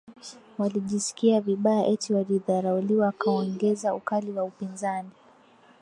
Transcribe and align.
walijisikia 0.57 1.41
vibaya 1.41 1.87
eti 1.87 2.13
walidharauliwa 2.13 3.05
wakaongeza 3.05 3.95
ukali 3.95 4.31
wa 4.31 4.43
upinzani 4.43 5.09